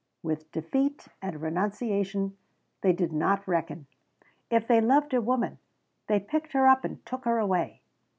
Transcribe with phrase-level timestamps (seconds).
[0.23, 2.35] With defeat and renunciation
[2.81, 3.85] they did not reckon.
[4.49, 5.59] If they loved a woman,
[6.07, 7.83] they picked her up and took her away.